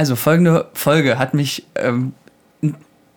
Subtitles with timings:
[0.00, 2.14] Also folgende Folge hat mich ähm,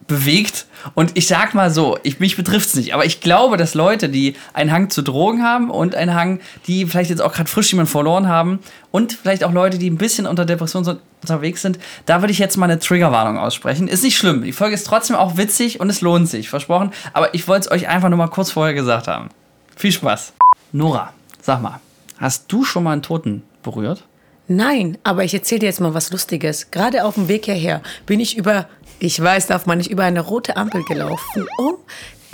[0.05, 3.73] bewegt und ich sag mal so, ich, mich betrifft es nicht, aber ich glaube, dass
[3.73, 7.49] Leute, die einen Hang zu Drogen haben und einen Hang, die vielleicht jetzt auch gerade
[7.49, 8.59] frisch jemanden verloren haben
[8.91, 12.57] und vielleicht auch Leute, die ein bisschen unter Depression unterwegs sind, da würde ich jetzt
[12.57, 13.87] mal eine Triggerwarnung aussprechen.
[13.87, 17.33] Ist nicht schlimm, die Folge ist trotzdem auch witzig und es lohnt sich, versprochen, aber
[17.33, 19.29] ich wollte es euch einfach nur mal kurz vorher gesagt haben.
[19.77, 20.33] Viel Spaß.
[20.73, 21.79] Nora, sag mal,
[22.17, 24.03] hast du schon mal einen Toten berührt?
[24.47, 26.69] Nein, aber ich erzähle dir jetzt mal was Lustiges.
[26.71, 28.67] Gerade auf dem Weg hierher bin ich über,
[28.99, 31.75] ich weiß, darf man nicht, über eine rote Ampel gelaufen, um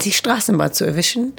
[0.01, 1.33] die Straßenbahn zu erwischen.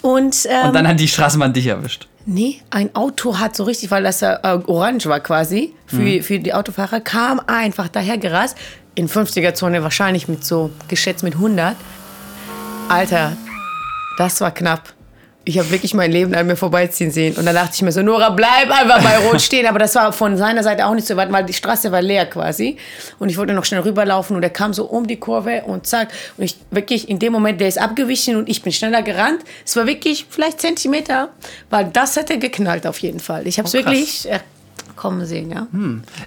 [0.00, 2.08] Und, ähm, Und dann hat die Straßenbahn dich erwischt.
[2.24, 4.36] Nee, ein Auto hat so richtig, weil das äh,
[4.66, 6.22] orange war quasi für, Mhm.
[6.22, 8.56] für die Autofahrer, kam einfach daher gerast.
[8.94, 11.74] In 50er-Zone wahrscheinlich mit so, geschätzt mit 100.
[12.88, 13.36] Alter,
[14.18, 14.92] das war knapp.
[15.44, 17.36] Ich habe wirklich mein Leben an mir vorbeiziehen sehen.
[17.36, 19.66] Und dann dachte ich mir so, Nora, bleib einfach bei Rot stehen.
[19.66, 22.26] Aber das war von seiner Seite auch nicht so weit, weil die Straße war leer
[22.26, 22.76] quasi.
[23.18, 26.08] Und ich wollte noch schnell rüberlaufen und er kam so um die Kurve und zack.
[26.36, 29.40] Und ich wirklich in dem Moment, der ist abgewichen und ich bin schneller gerannt.
[29.64, 31.30] Es war wirklich vielleicht Zentimeter,
[31.70, 33.46] weil das hätte geknallt auf jeden Fall.
[33.46, 34.40] Ich habe es Oh, wirklich äh,
[34.96, 35.66] kommen sehen, ja.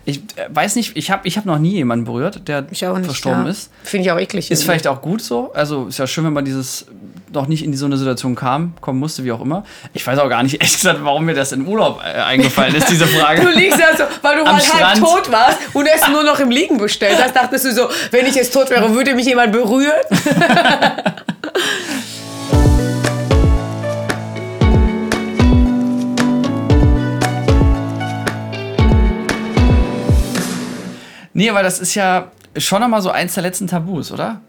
[0.03, 2.79] Ich äh, weiß nicht, ich habe ich hab noch nie jemanden berührt, der nicht.
[2.79, 3.51] verstorben ja.
[3.51, 3.71] ist.
[3.83, 4.51] Finde ich auch eklig.
[4.51, 4.65] Ist irgendwie.
[4.65, 5.53] vielleicht auch gut so.
[5.53, 6.85] Also ist ja schön, wenn man dieses
[7.31, 9.63] noch nicht in so eine Situation kam, kommen musste, wie auch immer.
[9.93, 12.89] Ich weiß auch gar nicht, ehrlich gesagt, warum mir das im Urlaub äh, eingefallen ist,
[12.89, 13.41] diese Frage.
[13.41, 14.99] Du liegst ja so, weil du Am halt halb Strand.
[14.99, 18.35] tot warst und es nur noch im Liegen bestellt hast, dachtest du so, wenn ich
[18.35, 19.91] jetzt tot wäre, würde mich jemand berühren?
[31.33, 34.39] Nee, aber das ist ja schon noch mal so eins der letzten Tabus, oder?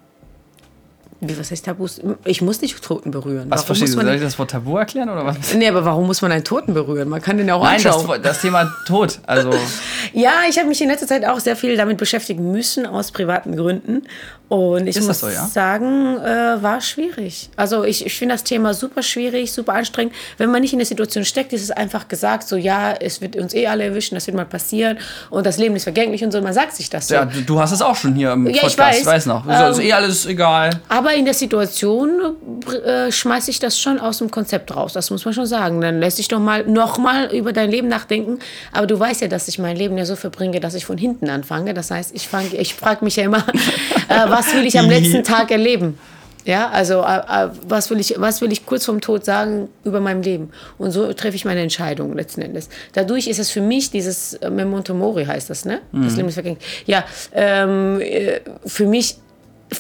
[1.21, 2.01] Wie, was heißt Tabus?
[2.25, 3.47] Ich muss nicht Toten berühren.
[3.49, 4.01] Was warum verstehst du?
[4.03, 5.55] Soll ich das Wort Tabu erklären oder was?
[5.55, 7.09] Nee, aber warum muss man einen Toten berühren?
[7.09, 8.21] Man kann den ja auch Nein, das, anschauen.
[8.23, 9.19] das Thema Tod.
[9.27, 9.51] Also,
[10.13, 13.57] Ja, ich habe mich in letzter Zeit auch sehr viel damit beschäftigen müssen, aus privaten
[13.57, 14.03] Gründen.
[14.49, 15.45] Und ich Ist muss das so, ja?
[15.47, 17.51] sagen, äh, war schwierig.
[17.57, 20.15] Also ich, ich finde das Thema super schwierig, super anstrengend.
[20.39, 23.35] Wenn man nicht in der Situation steckt, ist es einfach gesagt, so ja, es wird
[23.35, 24.99] uns eh alle erwischen, das wird mal passieren
[25.31, 26.41] und das Leben ist vergänglich und so.
[26.43, 27.15] Man sagt sich das so.
[27.15, 29.07] ja, du, du hast es auch schon hier im Ja, ich Podcast, weiß.
[29.07, 29.45] weiß noch.
[29.49, 30.71] Ähm, ist eh alles egal.
[30.89, 32.37] Aber in der Situation
[32.85, 34.93] äh, schmeiße ich das schon aus dem Konzept raus.
[34.93, 35.81] Das muss man schon sagen.
[35.81, 38.39] Dann lässt sich doch mal noch mal über dein Leben nachdenken.
[38.73, 41.29] Aber du weißt ja, dass ich mein Leben ja so verbringe, dass ich von hinten
[41.29, 41.75] anfange.
[41.75, 43.39] Das heißt, ich ich frage mich ja immer,
[44.09, 45.99] äh, was will ich am letzten Tag erleben?
[46.47, 50.01] Ja, also äh, äh, was will ich, was will ich kurz vorm Tod sagen über
[50.01, 50.51] mein Leben?
[50.79, 52.69] Und so treffe ich meine Entscheidung letzten Endes.
[52.93, 55.81] Dadurch ist es für mich dieses äh, Memento Mori heißt das, ne?
[55.93, 56.65] Das Leben ist vergänglich.
[56.87, 59.17] Ja, ähm, äh, für mich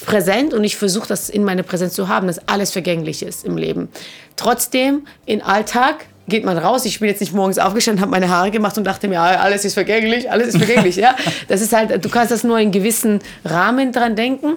[0.00, 3.56] präsent und ich versuche das in meiner Präsenz zu haben, dass alles vergänglich ist im
[3.56, 3.88] Leben.
[4.36, 6.84] Trotzdem, im Alltag geht man raus.
[6.84, 9.64] Ich bin jetzt nicht morgens aufgestanden, habe meine Haare gemacht und dachte mir, ah, alles
[9.64, 10.96] ist vergänglich, alles ist vergänglich.
[10.96, 11.14] ja,
[11.48, 14.56] das ist halt, du kannst das nur in gewissen Rahmen dran denken.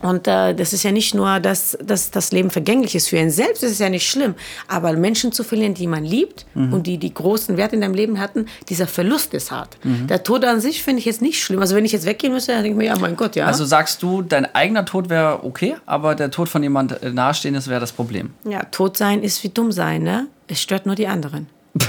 [0.00, 3.08] Und äh, das ist ja nicht nur, dass, dass das Leben vergänglich ist.
[3.08, 4.34] Für einen selbst ist es ja nicht schlimm.
[4.68, 8.18] Aber Menschen zu verlieren, die man liebt und die die großen Werte in deinem Leben
[8.18, 9.76] hatten, dieser Verlust ist hart.
[9.84, 11.60] Der Tod an sich finde ich jetzt nicht schlimm.
[11.60, 13.46] Also wenn ich jetzt weggehen müsste, dann denke ich mir, ja, mein Gott, ja.
[13.46, 17.68] Also sagst du, dein eigener Tod wäre okay, aber der Tod von jemand äh, Nahestehendes
[17.68, 18.30] wäre das Problem.
[18.44, 20.26] Ja, tot sein ist wie dumm sein, ne?
[20.48, 21.48] Es stört nur die anderen.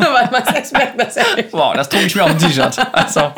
[0.00, 1.52] Weil man selbst merkt das ja nicht.
[1.52, 2.76] Wow, das drucke ich mir auf ein T-Shirt.
[2.92, 3.32] Also,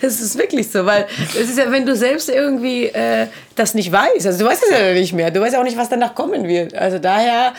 [0.00, 1.06] Das ist wirklich so, weil
[1.38, 4.78] es ist ja, wenn du selbst irgendwie äh, das nicht weißt, also du weißt es
[4.78, 6.74] ja nicht mehr, du weißt ja auch nicht, was danach kommen wird.
[6.74, 7.52] Also daher,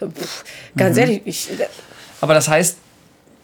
[0.00, 0.44] pff,
[0.76, 1.48] ganz ehrlich, ich,
[2.20, 2.76] aber das heißt,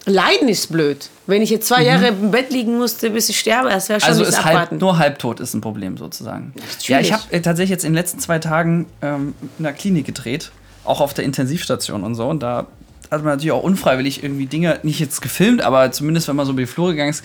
[0.08, 1.08] Leiden ist blöd.
[1.26, 4.08] Wenn ich jetzt zwei Jahre im Bett liegen musste, bis ich sterbe, das wäre schon
[4.08, 4.78] also ist halb, abwarten.
[4.78, 6.54] nur halbtot ist ein Problem sozusagen.
[6.56, 7.06] Ja, schwierig.
[7.06, 10.50] ich habe äh, tatsächlich jetzt in den letzten zwei Tagen ähm, in der Klinik gedreht,
[10.84, 12.26] auch auf der Intensivstation und so.
[12.26, 12.66] Und da
[13.10, 16.52] hat man natürlich auch unfreiwillig irgendwie Dinge, nicht jetzt gefilmt, aber zumindest wenn man so
[16.52, 17.24] über die Flure gegangen ist,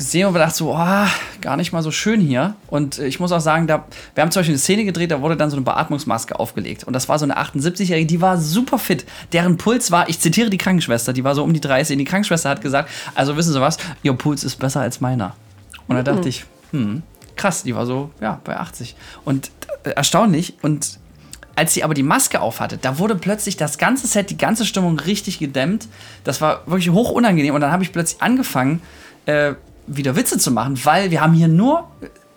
[0.00, 1.06] gesehen und gedacht so, oh,
[1.42, 2.54] gar nicht mal so schön hier.
[2.68, 3.84] Und äh, ich muss auch sagen, da,
[4.14, 6.84] wir haben zum Beispiel eine Szene gedreht, da wurde dann so eine Beatmungsmaske aufgelegt.
[6.84, 9.04] Und das war so eine 78-Jährige, die war super fit.
[9.34, 11.94] Deren Puls war, ich zitiere die Krankenschwester, die war so um die 30.
[11.94, 15.36] Und die Krankenschwester hat gesagt, also wissen Sie was, Ihr Puls ist besser als meiner.
[15.86, 17.02] Und da dachte ich, hm,
[17.36, 18.96] krass, die war so, ja, bei 80.
[19.26, 19.50] Und
[19.84, 20.54] äh, erstaunlich.
[20.62, 20.98] Und
[21.56, 24.98] als sie aber die Maske aufhatte, da wurde plötzlich das ganze Set, die ganze Stimmung
[24.98, 25.88] richtig gedämmt.
[26.24, 27.54] Das war wirklich hoch unangenehm.
[27.54, 28.80] Und dann habe ich plötzlich angefangen,
[29.26, 29.52] äh,
[29.96, 31.88] wieder Witze zu machen, weil wir haben hier nur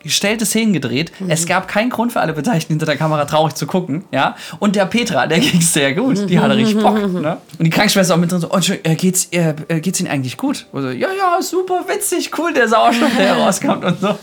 [0.04, 1.12] gestellte Szenen gedreht.
[1.30, 4.36] Es gab keinen Grund für alle Beteiligten hinter der Kamera traurig zu gucken, ja.
[4.60, 7.38] Und der Petra, der ging sehr gut, die hatte richtig Bock, ne?
[7.58, 10.38] Und die Krankenschwester auch mit drin so, oh, äh, geht's, äh, äh, geht's Ihnen eigentlich
[10.38, 10.68] gut?
[10.74, 14.18] Und so, ja, ja, super witzig, cool, der Sauerstoff, der herauskommt und so.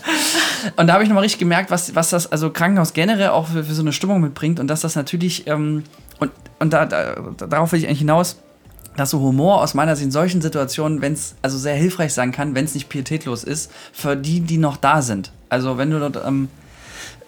[0.75, 3.63] Und da habe ich nochmal richtig gemerkt, was, was das also Krankenhaus generell auch für,
[3.63, 5.83] für so eine Stimmung mitbringt und dass das natürlich, ähm,
[6.19, 8.37] und, und da, da, darauf will ich eigentlich hinaus,
[8.97, 12.31] dass so Humor aus meiner Sicht in solchen Situationen, wenn es also sehr hilfreich sein
[12.31, 15.31] kann, wenn es nicht pietätlos ist, für die, die noch da sind.
[15.49, 16.49] Also wenn du dort ähm,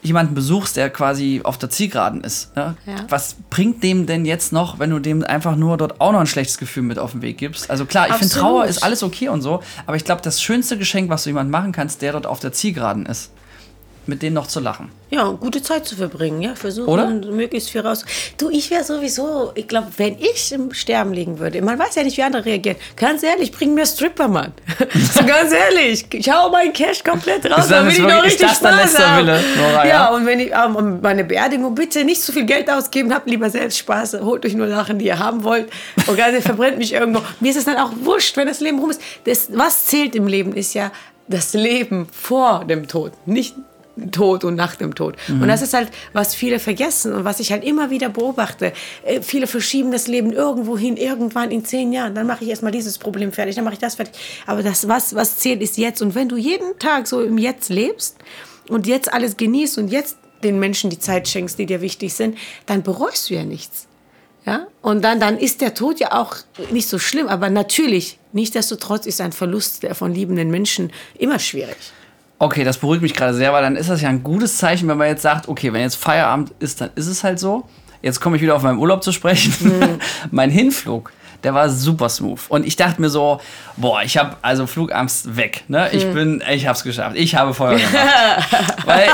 [0.04, 2.75] jemanden besuchst, der quasi auf der Zielgeraden ist, ne?
[2.86, 2.95] Ja.
[3.10, 6.27] was bringt dem denn jetzt noch, wenn du dem einfach nur dort auch noch ein
[6.27, 7.69] schlechtes Gefühl mit auf den Weg gibst?
[7.69, 8.33] Also klar, ich finde.
[8.33, 11.51] Trauer ist alles okay und so, aber ich glaube, das schönste Geschenk, was du jemandem
[11.51, 13.31] machen kannst, der dort auf der Zielgeraden ist,
[14.08, 14.92] mit denen noch zu lachen.
[15.10, 17.08] Ja, gute Zeit zu verbringen, ja, versuchen Oder?
[17.08, 18.04] möglichst viel raus.
[18.38, 22.04] Du, ich wäre sowieso, ich glaube, wenn ich im Sterben liegen würde, man weiß ja
[22.04, 22.78] nicht, wie andere reagieren.
[22.96, 24.54] Ganz ehrlich, bring mir Stripper, Mann.
[25.14, 29.28] so ganz ehrlich, ich hau meinen Cash komplett raus, damit ich noch richtig Spaß habe.
[29.28, 30.16] Wille, Nora, ja, ja?
[30.16, 33.78] und wenn ich ähm, meine Beerdigung bitte nicht so viel Geld ausgeben, habt lieber selbst
[33.78, 35.70] Spaß, holt euch nur Sachen, die ihr haben wollt.
[36.08, 37.22] Und ganz ehrlich, verbrennt mich irgendwo.
[37.40, 39.02] Mir ist es dann auch wurscht, wenn das Leben rum ist.
[39.26, 40.92] Das, was zählt im Leben, ist ja
[41.28, 43.56] das Leben vor dem Tod, nicht
[44.12, 45.16] Tod und nach dem Tod.
[45.30, 48.74] Und das ist halt, was viele vergessen und was ich halt immer wieder beobachte.
[49.06, 52.16] Äh, viele verschieben das Leben irgendwo hin, irgendwann in zehn Jahren.
[52.16, 54.16] Dann mache ich erstmal dieses Problem fertig, dann mache ich das fertig.
[54.48, 56.01] Aber das, was, was zählt, ist jetzt.
[56.01, 58.18] Und wenn du jeden Tag so im Jetzt lebst
[58.68, 62.38] und jetzt alles genießt und jetzt den Menschen die Zeit schenkst, die dir wichtig sind,
[62.66, 63.88] dann bereust du ja nichts.
[64.45, 64.68] Ja?
[64.81, 66.36] Und dann, dann ist der Tod ja auch
[66.72, 67.28] nicht so schlimm.
[67.28, 71.78] Aber natürlich, nichtsdestotrotz ist ein Verlust von liebenden Menschen immer schwierig.
[72.44, 74.98] Okay, das beruhigt mich gerade sehr, weil dann ist das ja ein gutes Zeichen, wenn
[74.98, 77.63] man jetzt sagt, okay, wenn jetzt Feierabend ist, dann ist es halt so.
[78.01, 79.54] Jetzt komme ich wieder auf meinen Urlaub zu sprechen.
[80.31, 81.13] mein Hinflug,
[81.44, 82.40] der war super smooth.
[82.50, 83.40] Und ich dachte mir so,
[83.78, 85.63] boah, ich habe also Flugangst weg.
[85.68, 85.90] Ne?
[85.92, 87.16] Ich bin, ich habe es geschafft.
[87.16, 87.95] Ich habe Feuer gemacht.
[88.86, 89.07] weil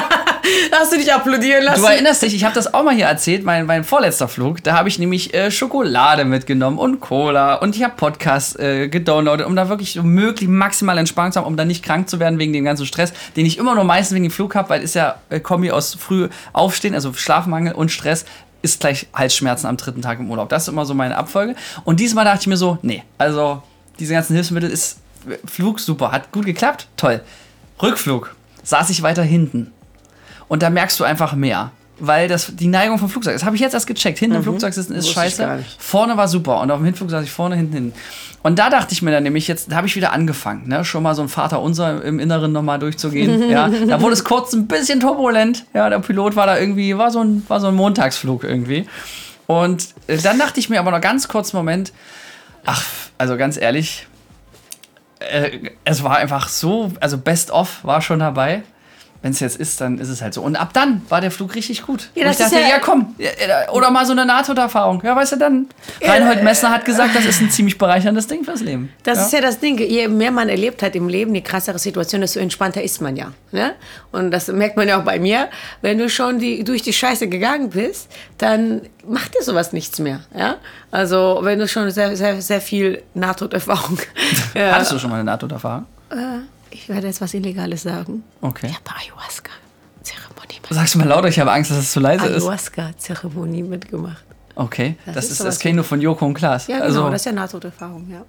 [0.72, 1.82] Hast du dich applaudieren lassen?
[1.82, 4.64] du erinnerst dich, ich habe das auch mal hier erzählt, mein, mein vorletzter Flug.
[4.64, 9.46] Da habe ich nämlich äh, Schokolade mitgenommen und Cola und ich habe Podcasts äh, gedownloadet,
[9.46, 12.40] um da wirklich so möglich maximal Entspannung zu haben, um da nicht krank zu werden
[12.40, 14.96] wegen dem ganzen Stress, den ich immer nur meistens wegen dem Flug habe, weil ist
[14.96, 18.26] ja äh, Kombi aus früh aufstehen, also Schlafmangel und Stress
[18.62, 20.50] ist gleich Halsschmerzen am dritten Tag im Urlaub.
[20.50, 21.56] Das ist immer so meine Abfolge.
[21.84, 23.64] Und diesmal dachte ich mir so, nee, also
[24.00, 25.00] diese ganzen Hilfsmittel ist
[25.46, 27.22] Flug super, hat gut geklappt, toll.
[27.82, 29.72] Rückflug saß ich weiter hinten.
[30.48, 31.72] Und da merkst du einfach mehr.
[32.00, 34.20] Weil das die Neigung vom Flugzeug, das habe ich jetzt erst gecheckt.
[34.20, 35.14] Hinten im Flugzeug sitzen ist Mhm.
[35.14, 35.60] Scheiße.
[35.78, 36.62] Vorne war super.
[36.62, 37.94] Und auf dem Hinflug saß ich vorne, hinten, hinten.
[38.42, 40.86] Und da dachte ich mir dann nämlich, jetzt da habe ich wieder angefangen, ne?
[40.86, 43.50] schon mal so ein Vater unser im Inneren nochmal durchzugehen.
[43.50, 43.68] ja.
[43.68, 45.66] Da wurde es kurz ein bisschen turbulent.
[45.74, 48.88] Ja, der Pilot war da irgendwie, war so ein, war so ein Montagsflug irgendwie.
[49.46, 51.92] Und äh, dann dachte ich mir aber noch ganz kurz einen Moment,
[52.66, 52.86] ach,
[53.18, 54.08] also ganz ehrlich,
[55.20, 58.64] äh, es war einfach so, also Best of war schon dabei.
[59.22, 60.42] Wenn es jetzt ist, dann ist es halt so.
[60.42, 62.10] Und ab dann war der Flug richtig gut.
[62.16, 65.02] Ja, ich dachte, ja, ja- komm, ja, ja, oder mal so eine Nahtoderfahrung.
[65.04, 65.68] Ja, weißt du, dann.
[66.02, 68.94] Reinhold Messner hat gesagt, das ist ein ziemlich bereicherndes Ding fürs Leben.
[69.04, 69.26] Das ja.
[69.26, 69.78] ist ja das Ding.
[69.78, 73.34] Je mehr man erlebt hat im Leben, die krassere Situation, desto entspannter ist man ja.
[73.52, 73.76] Ne?
[74.14, 75.50] Und das merkt man ja auch bei mir.
[75.82, 80.22] Wenn du schon die, durch die Scheiße gegangen bist, dann macht dir sowas nichts mehr.
[80.34, 80.56] Ja?
[80.92, 84.00] Also, wenn du schon sehr, sehr, sehr viel Nahtoderfahrung.
[84.54, 84.72] ja.
[84.72, 85.86] Hattest du schon mal eine Nahtoderfahrung?
[86.72, 88.24] Ich werde jetzt was Illegales sagen.
[88.42, 88.68] Okay.
[88.68, 90.60] Ich habe Ayahuasca-Zeremonie
[90.96, 92.44] du mal lauter, ich habe Angst, dass es zu leise ist.
[92.44, 94.24] Ayahuasca-Zeremonie mitgemacht.
[94.56, 94.96] Okay.
[95.06, 96.68] Das, Das ist, das sowas kenne ich nur von Joko und Klaas.
[96.68, 98.26] Ja, genau, also, das ist ja Nahtoderfahrung, ja.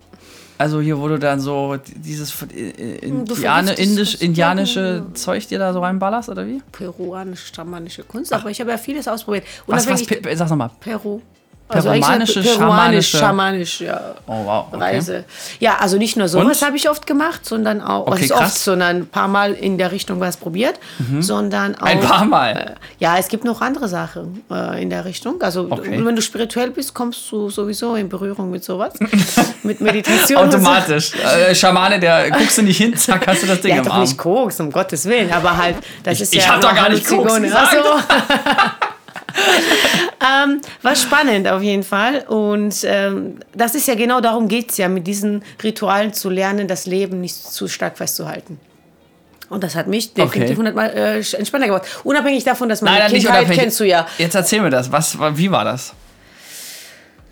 [0.58, 4.20] also hier wurde dann so dieses äh, Indiane, vergiftest indisch, das.
[4.20, 6.62] indianische Zeug dir da so reinballerst, oder wie?
[6.70, 9.44] Peruanische, schamanische Kunst, aber ich habe ja vieles ausprobiert.
[9.66, 10.70] Was, was, Pe- sag's nochmal.
[10.78, 11.20] Peru.
[11.70, 14.00] Peruanische, eigentlich peruanisch, schamanische- schamanisch, ja.
[14.26, 14.67] Oh, wow.
[14.72, 14.82] Okay.
[14.82, 15.25] Reise.
[15.58, 18.38] Ja, also nicht nur sowas habe ich oft gemacht, sondern auch, Okay, krass.
[18.40, 18.44] Mhm.
[18.46, 20.78] oft, sondern ein paar Mal in der Richtung was probiert,
[21.21, 21.83] sondern auch.
[21.87, 22.50] Ein paar Mal?
[22.56, 25.40] Äh, ja, es gibt noch andere Sachen äh, in der Richtung.
[25.42, 26.04] Also, Okay.
[26.04, 28.95] wenn du spirituell bist, kommst du sowieso in Berührung mit sowas.
[29.62, 30.42] mit Meditation.
[30.45, 30.59] und so.
[30.59, 31.12] Automatisch.
[31.14, 33.92] Äh, Schamane, der guckst du nicht hin, zack, hast du das Ding Der im doch
[33.95, 34.02] Arm.
[34.02, 35.33] nicht Koks, um Gottes Willen.
[35.33, 36.54] Aber halt, das Ich- ist ich ja.
[36.54, 37.76] hab doch gar nicht Koks gesagt.
[40.21, 42.25] ähm, war spannend auf jeden Fall.
[42.29, 46.69] Und ähm, das ist ja genau darum geht es ja, mit diesen Ritualen zu lernen,
[46.69, 48.61] das Leben nicht zu stark festzuhalten.
[49.49, 50.57] Und das hat mich definitiv Okay.
[50.57, 51.83] hundertmal äh, entspannter gemacht.
[52.05, 54.07] Unabhängig davon, dass meine Nein, Kindheit kennst du ja.
[54.19, 54.93] Jetzt erzähl mir das.
[54.93, 55.93] Was, wie war das?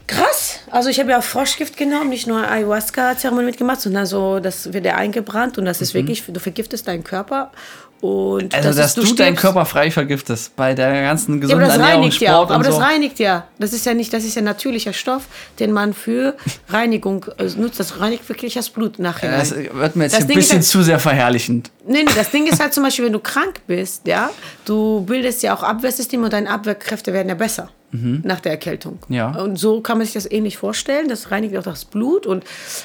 [0.09, 0.61] Krass.
[0.71, 4.95] Also ich habe ja Froschgift genommen, nicht nur Ayahuasca-Zeremonie mitgemacht, sondern so, das wird ja
[4.97, 7.53] eingebrannt und das ist wirklich, du vergiftest deinen Körper.
[8.01, 8.49] Und Mhm.
[8.53, 9.35] Also, das dass ist, du, deinen.
[9.37, 12.51] Körper frei vergiftest bei der ganzen Ja, aber gesunden das Ernährung, reinigt ja Sport auch.
[12.51, 12.81] Aber und das so.
[12.81, 13.47] reinigt ja.
[13.59, 15.25] Das ist ja nicht, das ist ja natürlicher Stoff,
[15.59, 16.37] den man für
[16.69, 17.81] Reinigung äh, nutzt.
[17.81, 19.37] Das reinigt wirklich das Blut nachher.
[19.37, 21.71] Das wird mir jetzt Das ein Ding bisschen halt- zu sehr verherrlichend.
[21.87, 24.31] Nee, nee, das Ding ist halt zum Beispiel, wenn du krank bist, ja,
[24.65, 28.99] du bildest ja auch Abwehrsystem und deine Abwehrkräfte werden ja besser nach der Erkältung.
[29.09, 29.15] Mhm.
[29.15, 29.31] Ja.
[29.31, 31.09] Und so kann man sich das ähnlich vorstellen.
[31.09, 32.45] Das reinigt auch das Blut und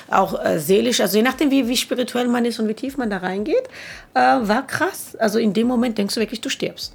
[0.10, 1.02] auch äh, seelisch.
[1.02, 3.64] Also je nachdem, wie, wie spirituell man ist und wie tief man da reingeht,
[4.14, 5.03] äh, war krass.
[5.20, 6.94] Also in dem Moment denkst du wirklich, du stirbst.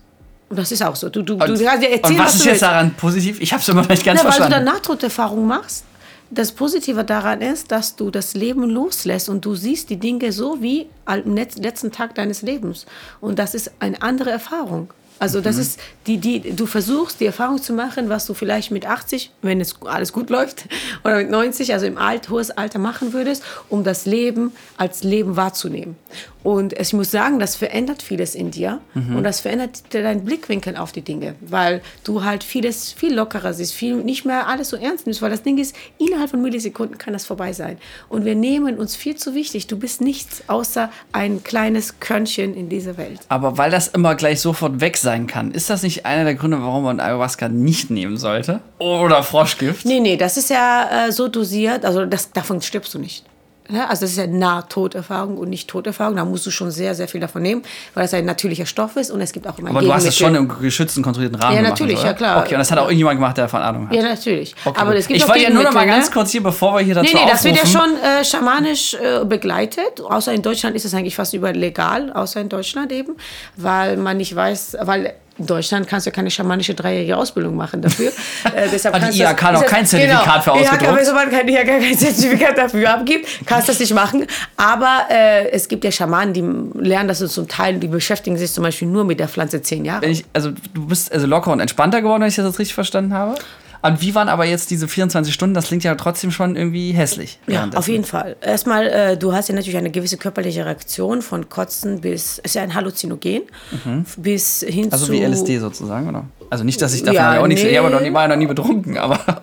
[0.49, 1.09] Und das ist auch so.
[1.09, 2.63] Du, du, du Und, kannst dir erzählen, und was du ist jetzt willst.
[2.63, 3.41] daran positiv?
[3.41, 4.73] Ich habe es immer noch nicht ganz Ja, weil du dann verstanden.
[4.73, 5.85] Nahtoderfahrung machst,
[6.31, 10.61] das Positive daran ist, dass du das Leben loslässt und du siehst die Dinge so
[10.61, 12.87] wie am letzten Tag deines Lebens.
[13.21, 14.93] Und das ist eine andere Erfahrung.
[15.21, 15.63] Also das mhm.
[15.63, 19.61] ist die, die, du versuchst die Erfahrung zu machen, was du vielleicht mit 80, wenn
[19.61, 20.67] es alles gut läuft,
[21.05, 25.37] oder mit 90, also im Alt, hohes Alter machen würdest, um das Leben als Leben
[25.37, 25.97] wahrzunehmen.
[26.45, 29.17] Und ich muss sagen, das verändert vieles in dir mhm.
[29.17, 33.75] und das verändert deinen Blickwinkel auf die Dinge, weil du halt vieles viel lockerer siehst,
[33.75, 37.13] viel nicht mehr alles so ernst nimmst, weil das Ding ist, innerhalb von Millisekunden kann
[37.13, 37.79] das vorbei sein.
[38.09, 39.67] Und wir nehmen uns viel zu wichtig.
[39.67, 43.21] Du bist nichts außer ein kleines Körnchen in dieser Welt.
[43.29, 46.63] Aber weil das immer gleich sofort weg sein kann, ist das nicht einer der Gründe,
[46.63, 48.61] warum man Ayahuasca nicht nehmen sollte?
[48.79, 49.85] Oder Froschgift?
[49.85, 53.25] Nee, nee, das ist ja äh, so dosiert, also das, davon stirbst du nicht.
[53.71, 56.17] Ja, also das ist ja Nahtoderfahrung und nicht Toderfahrung.
[56.17, 59.11] Da musst du schon sehr, sehr viel davon nehmen, weil das ein natürlicher Stoff ist
[59.11, 61.63] und es gibt auch immer Aber du hast es schon im geschützten, kontrollierten Rahmen Ja,
[61.63, 62.43] natürlich, gemacht, ja klar.
[62.45, 63.95] Okay, und das hat auch irgendjemand gemacht, der davon Ahnung hat.
[63.95, 64.55] Ja, natürlich.
[64.65, 66.13] Okay, Aber es gibt ich wollte ja nur noch mal ganz ne?
[66.13, 69.25] kurz hier, bevor wir hier dazu Nee, nee, das wird ja schon äh, schamanisch äh,
[69.25, 70.01] begleitet.
[70.01, 73.17] Außer in Deutschland ist es eigentlich fast überall legal, außer in Deutschland eben,
[73.57, 77.83] weil man nicht weiß, weil in Deutschland kannst du ja keine schamanische dreijährige Ausbildung machen
[77.83, 78.13] dafür.
[78.55, 80.83] Äh, deshalb Hat die IHK noch kein Zertifikat genau, für ausgedruckt?
[80.83, 84.27] IHK, wenn man kein, IHK kein Zertifikat dafür abgibt, kannst du das nicht machen.
[84.57, 86.45] Aber äh, es gibt ja Schamanen, die
[86.81, 90.07] lernen das zum Teil, die beschäftigen sich zum Beispiel nur mit der Pflanze zehn Jahre.
[90.07, 93.35] Ich, also du bist also locker und entspannter geworden, wenn ich das richtig verstanden habe?
[93.83, 95.55] Und wie waren aber jetzt diese 24 Stunden?
[95.55, 97.39] Das klingt ja trotzdem schon irgendwie hässlich.
[97.47, 98.37] Ja, auf jeden Fall.
[98.41, 102.63] Erstmal, äh, du hast ja natürlich eine gewisse körperliche Reaktion von Kotzen bis, ist ja
[102.63, 103.43] ein Halluzinogen,
[103.85, 104.05] mhm.
[104.17, 105.13] bis hin also zu...
[105.13, 106.25] Also wie LSD sozusagen, oder?
[106.51, 107.63] Also nicht, dass ich davon ja, auch nichts...
[107.63, 107.71] Nee.
[107.71, 109.43] Ich habe noch nie, war noch nie betrunken, aber...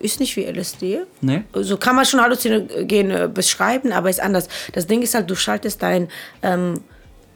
[0.00, 1.00] Ist nicht wie LSD.
[1.20, 1.42] Nee.
[1.54, 4.48] So kann man schon Halluzinogen äh, beschreiben, aber ist anders.
[4.72, 6.08] Das Ding ist halt, du schaltest dein...
[6.42, 6.80] Ähm,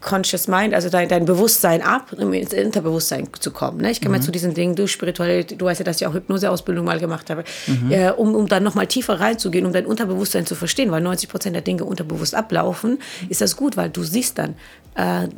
[0.03, 3.81] Conscious Mind, also dein, dein Bewusstsein ab, um ins Unterbewusstsein zu kommen.
[3.81, 3.91] Ne?
[3.91, 4.23] Ich komme mhm.
[4.23, 7.45] zu diesen Dingen durch Spiritualität, du weißt ja, dass ich auch Hypnoseausbildung mal gemacht habe,
[7.67, 7.91] mhm.
[7.91, 11.55] äh, um, um dann nochmal tiefer reinzugehen, um dein Unterbewusstsein zu verstehen, weil 90 Prozent
[11.55, 14.55] der Dinge unterbewusst ablaufen, ist das gut, weil du siehst dann,
[14.97, 15.29] äh,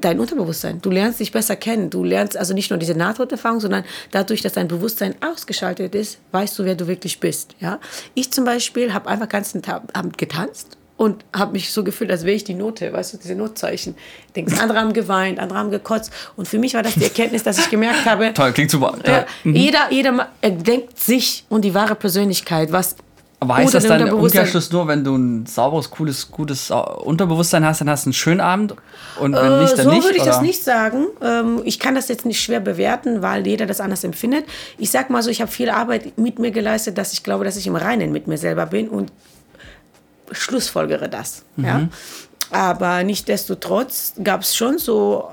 [0.00, 0.80] dein Unterbewusstsein.
[0.82, 1.88] Du lernst dich besser kennen.
[1.88, 6.58] Du lernst also nicht nur diese Nahtoderfahrung, sondern dadurch, dass dein Bewusstsein ausgeschaltet ist, weißt
[6.58, 7.56] du, wer du wirklich bist.
[7.60, 7.80] Ja?
[8.12, 12.36] Ich zum Beispiel habe einfach ganzen Abend getanzt und habe mich so gefühlt, als wäre
[12.36, 13.94] ich die Note, weißt du, diese Notzeichen.
[14.34, 16.10] Denkst, andere haben geweint, andere haben gekotzt.
[16.36, 18.94] Und für mich war das die Erkenntnis, dass ich gemerkt habe, toll, klingt super.
[19.06, 19.54] Ja, mhm.
[19.54, 22.96] Jeder, jeder denkt sich und die wahre Persönlichkeit, was
[23.38, 27.82] aber heißt das dann im Umkehrschluss nur, wenn du ein sauberes, cooles, gutes Unterbewusstsein hast,
[27.82, 28.74] dann hast du einen schönen Abend
[29.20, 30.02] und wenn äh, nicht, dann so nicht?
[30.02, 30.30] So würde ich oder?
[30.30, 31.06] das nicht sagen.
[31.22, 34.46] Ähm, ich kann das jetzt nicht schwer bewerten, weil jeder das anders empfindet.
[34.78, 37.58] Ich sag mal so, ich habe viel Arbeit mit mir geleistet, dass ich glaube, dass
[37.58, 39.12] ich im Reinen mit mir selber bin und
[40.32, 41.44] schlussfolgere das.
[41.56, 41.64] Mhm.
[41.64, 41.88] Ja?
[42.50, 45.28] Aber nichtdestotrotz gab es schon so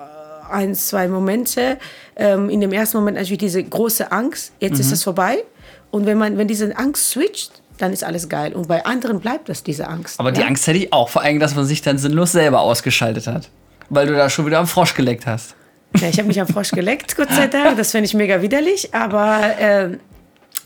[0.50, 1.78] äh, ein, zwei Momente.
[2.16, 4.80] Ähm, in dem ersten Moment natürlich diese große Angst, jetzt mhm.
[4.82, 5.44] ist es vorbei.
[5.92, 8.54] Und wenn man, wenn diese Angst switcht, dann ist alles geil.
[8.54, 10.20] Und bei anderen bleibt das diese Angst.
[10.20, 10.36] Aber ja?
[10.36, 13.50] die Angst hätte ich auch, vor allem, dass man sich dann sinnlos selber ausgeschaltet hat.
[13.90, 15.56] Weil du da schon wieder am Frosch geleckt hast.
[16.00, 17.78] Ja, ich habe mich am Frosch geleckt, Gott sei Dank.
[17.78, 18.94] Das finde ich mega widerlich.
[18.94, 19.90] Aber äh,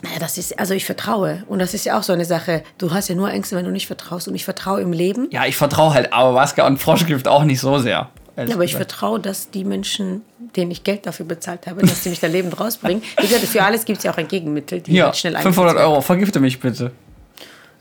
[0.03, 1.43] naja, das ist, also ich vertraue.
[1.47, 2.63] Und das ist ja auch so eine Sache.
[2.77, 4.27] Du hast ja nur Ängste, wenn du nicht vertraust.
[4.27, 5.27] Und ich vertraue im Leben.
[5.31, 8.09] Ja, ich vertraue halt Ayahuasca und Froschgift auch nicht so sehr.
[8.35, 10.21] Ja, aber ich vertraue, dass die Menschen,
[10.55, 13.01] denen ich Geld dafür bezahlt habe, dass sie mich da lebend rausbringen.
[13.19, 15.75] Wie gesagt, für alles gibt es ja auch ein Gegenmittel, die ja, halt schnell 500
[15.77, 16.91] Euro, vergifte mich bitte.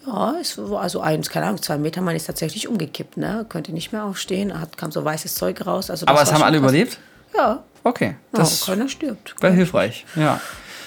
[0.06, 3.44] Ja, es war also eins, keine Ahnung, zwei Meter, man ist tatsächlich umgekippt, ne?
[3.46, 5.90] Könnte nicht mehr aufstehen, hat, kam so weißes Zeug raus.
[5.90, 6.70] Also aber es haben alle krass.
[6.70, 6.98] überlebt?
[7.36, 7.62] Ja.
[7.84, 8.16] Okay.
[8.32, 9.34] Das ja, keiner stirbt.
[9.40, 10.40] Wäre hilfreich, ja.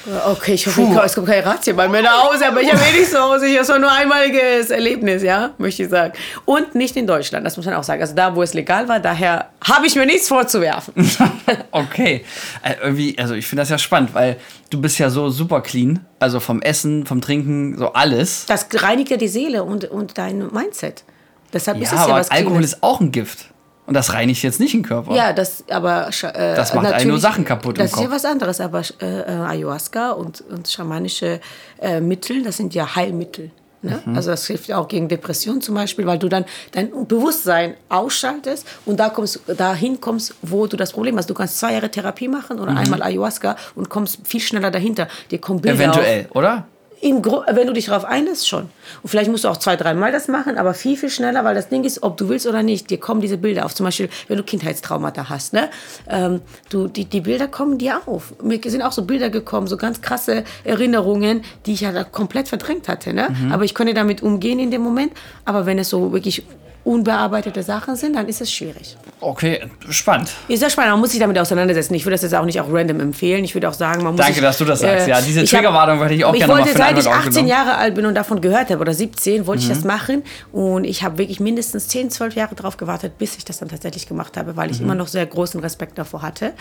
[0.06, 1.00] Okay, ich hoffe, Puh.
[1.04, 3.48] es kommt kein Razzia bei mir nach Hause, aber ich habe eh nicht so Hause.
[3.48, 6.14] Ich habe nur ein einmaliges Erlebnis, ja, möchte ich sagen.
[6.46, 8.02] Und nicht in Deutschland, das muss man auch sagen.
[8.02, 10.94] Also da, wo es legal war, daher habe ich mir nichts vorzuwerfen.
[11.72, 12.24] okay.
[12.64, 14.38] Äh, irgendwie, also ich finde das ja spannend, weil
[14.70, 16.06] du bist ja so super clean.
[16.20, 18.46] Also vom Essen, vom Trinken, so alles.
[18.46, 21.04] Das reinigt ja die Seele und, und dein Mindset.
[21.52, 22.74] Deshalb ja, ist es ja was Alkohol Cleanes.
[22.74, 23.48] ist auch ein Gift.
[23.90, 25.16] Und das reinigt jetzt nicht den Körper.
[25.16, 27.80] Ja, das aber äh, das macht einen nur Sachen kaputt.
[27.80, 31.42] Das ist ja was anderes, aber äh, äh, Ayahuasca und, und schamanische
[31.82, 33.52] äh, Mittel, das sind ja Heilmittel.
[33.82, 34.02] Ne?
[34.06, 34.16] Mhm.
[34.16, 39.00] Also das hilft auch gegen Depression zum Beispiel, weil du dann dein Bewusstsein ausschaltest und
[39.00, 41.30] da kommst, dahin kommst, wo du das Problem hast.
[41.30, 42.78] Du kannst zwei Jahre Therapie machen oder mhm.
[42.78, 45.08] einmal Ayahuasca und kommst viel schneller dahinter.
[45.32, 46.36] Dir kommen Bilder Eventuell, auf.
[46.36, 46.68] oder?
[47.02, 48.70] Im wenn du dich darauf einlässt, schon.
[49.02, 51.70] Und vielleicht musst du auch zwei, dreimal das machen, aber viel, viel schneller, weil das
[51.70, 53.74] Ding ist, ob du willst oder nicht, dir kommen diese Bilder auf.
[53.74, 55.70] Zum Beispiel, wenn du Kindheitstraumata hast, ne?
[56.10, 58.34] Ähm, du, die, die Bilder kommen dir auf.
[58.44, 62.88] Mir sind auch so Bilder gekommen, so ganz krasse Erinnerungen, die ich ja komplett verdrängt
[62.88, 63.30] hatte, ne?
[63.30, 63.52] Mhm.
[63.52, 65.14] Aber ich konnte damit umgehen in dem Moment.
[65.46, 66.44] Aber wenn es so wirklich
[66.84, 68.98] unbearbeitete Sachen sind, dann ist es schwierig.
[69.22, 70.32] Okay, spannend.
[70.48, 71.94] Ist ja spannend, man muss sich damit auseinandersetzen.
[71.94, 73.44] Ich würde das jetzt auch nicht auch random empfehlen.
[73.44, 74.18] Ich würde auch sagen, man muss.
[74.22, 75.08] Danke, sich, dass du das sagst.
[75.08, 76.92] äh, ja, diese ich Triggerwarnung hätte ich auch ich gerne mal wollte, für den seit
[76.98, 77.48] ich Eindruck 18 aufgenommen.
[77.50, 79.70] Jahre alt bin und davon gehört habe, oder 17, wollte Mhm.
[79.72, 80.24] ich das machen.
[80.54, 84.08] Und ich habe wirklich mindestens 10, 12 Jahre drauf gewartet, bis ich das dann tatsächlich
[84.08, 84.74] gemacht habe, weil Mhm.
[84.74, 86.54] ich immer noch sehr großen Respekt davor hatte.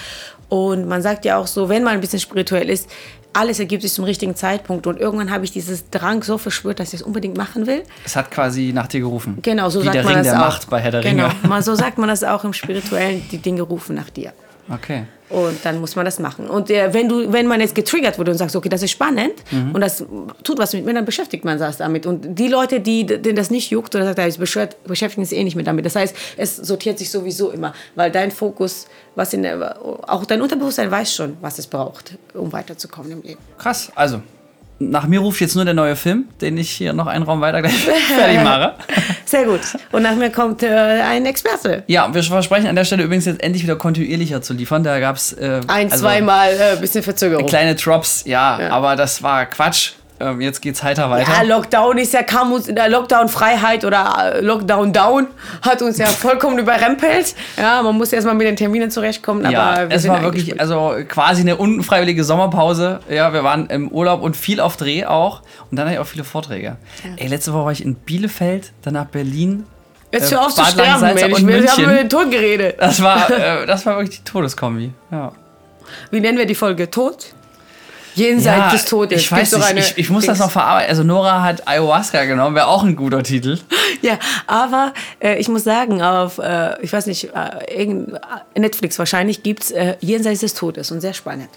[0.49, 2.89] Und man sagt ja auch so, wenn man ein bisschen spirituell ist,
[3.33, 4.87] alles ergibt sich zum richtigen Zeitpunkt.
[4.87, 7.83] Und irgendwann habe ich dieses Drang so verspürt, dass ich es unbedingt machen will.
[8.05, 9.39] Es hat quasi nach dir gerufen.
[9.43, 10.47] Genau, so Wie sagt der man Ring das der auch.
[10.47, 11.29] Macht bei Herr der genau.
[11.29, 11.49] Ringe.
[11.49, 14.33] Mal so sagt man das auch im Spirituellen, die Dinge rufen nach dir.
[14.71, 15.05] Okay.
[15.31, 16.49] Und dann muss man das machen.
[16.49, 19.35] Und äh, wenn, du, wenn man jetzt getriggert wurde und sagt, okay, das ist spannend
[19.51, 19.73] Mhm.
[19.75, 20.05] und das
[20.43, 22.07] tut was mit mir, dann beschäftigt man sich damit.
[22.07, 25.55] Und die Leute, die, denen das nicht juckt oder sagt, ich beschäftigen sich eh nicht
[25.57, 25.85] mehr damit.
[25.85, 30.41] Das heißt, es sortiert sich sowieso immer, weil dein Fokus, was in der, auch dein
[30.41, 33.41] Unterbewusstsein weiß schon, was es braucht, um weiterzukommen im Leben.
[33.59, 33.91] Krass.
[33.95, 34.23] Also,
[34.81, 37.61] nach mir ruft jetzt nur der neue Film, den ich hier noch einen Raum weiter
[37.63, 37.75] gleich
[38.17, 38.75] fertig mache.
[39.25, 39.61] Sehr gut.
[39.93, 41.83] Und nach mir kommt äh, ein Experte.
[41.87, 44.85] Ja, wir versprechen an der Stelle übrigens jetzt endlich wieder kontinuierlicher zu liefern.
[44.85, 47.47] Da gab es äh, Ein, also zweimal äh, bisschen Verzögerung.
[47.47, 49.93] kleine Drops, ja, aber das war Quatsch.
[50.21, 51.31] Ähm, jetzt geht's heiter weiter.
[51.31, 55.29] Ja, Lockdown ist ja kam uns in der Lockdown-Freiheit oder äh, Lockdown-Down
[55.63, 57.35] hat uns ja vollkommen überrempelt.
[57.57, 59.49] Ja, man muss erstmal mit den Terminen zurechtkommen.
[59.49, 63.01] Ja, aber wir es war wirklich, also quasi eine unfreiwillige Sommerpause.
[63.09, 65.43] Ja, wir waren im Urlaub und viel auf Dreh auch.
[65.71, 66.77] Und dann hatte ich auch viele Vorträge.
[67.17, 69.67] Ey, letzte Woche war ich in Bielefeld, danach Berlin.
[70.13, 71.23] Jetzt äh, hör auf zu sterben, Mensch.
[71.23, 72.77] Wir haben über den Tod geredet.
[72.81, 73.31] Das war,
[73.63, 74.93] äh, das war wirklich die Todeskombi.
[75.11, 75.33] Ja.
[76.11, 76.91] Wie nennen wir die Folge?
[76.91, 77.35] Tod?
[78.19, 79.21] Jenseits des Todes.
[79.21, 80.47] Ich weiß nicht, ich, ich muss das Dings.
[80.47, 80.91] noch verarbeiten.
[80.91, 83.59] Also Nora hat Ayahuasca genommen, wäre auch ein guter Titel.
[84.01, 88.07] Ja, aber äh, ich muss sagen, auf, äh, ich weiß nicht, äh, äh,
[88.57, 91.49] Netflix wahrscheinlich gibt es äh, Jenseits des Todes und sehr spannend.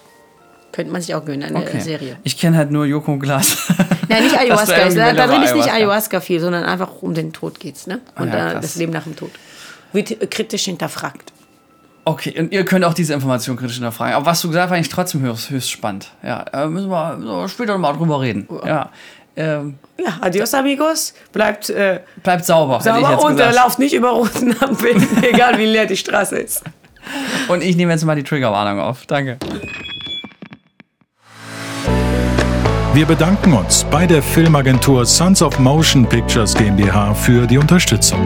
[0.71, 1.79] Könnte man sich auch gönnen, eine Okay.
[1.81, 2.17] Serie.
[2.23, 3.57] Ich kenne halt nur Joko und Glas.
[4.09, 4.89] Nein, nicht Das Ayahuasca.
[4.89, 6.19] da, da drin ist nicht Ayahuasca.
[6.21, 7.99] Viel, sondern einfach um den Tod geht's, ne?
[8.15, 8.61] Und Ah ja, äh, krass.
[8.61, 9.31] das Leben nach dem Tod.
[9.93, 11.30] Wird kritisch hinterfragt.
[12.03, 14.15] Okay, und ihr könnt auch diese Information kritisch hinterfragen.
[14.15, 16.11] Aber was du gesagt hast, fand ich trotzdem höchst, höchst spannend.
[16.23, 18.47] Ja, äh, müssen, wir, müssen wir später nochmal drüber reden.
[18.65, 18.89] Ja.
[19.35, 21.13] Ähm, Ja, adios amigos.
[21.31, 23.55] Bleibt äh, bleibt sauber, sauber jetzt und äh, gesagt.
[23.55, 26.63] lauft nicht über roten Ampeln, egal wie leer die Straße ist.
[27.47, 29.05] Und ich nehme jetzt mal die Triggerwarnung auf.
[29.05, 29.37] Danke.
[32.93, 38.19] Wir bedanken uns bei der Filmagentur Sons of Motion Pictures GmbH für die Unterstützung.